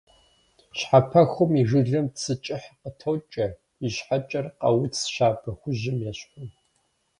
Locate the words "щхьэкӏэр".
3.93-4.45